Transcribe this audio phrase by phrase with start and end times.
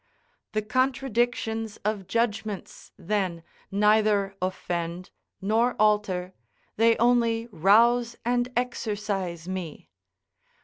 [0.53, 6.33] The contradictions of judgments, then, neither offend nor alter,
[6.75, 9.91] they only rouse and exercise, me.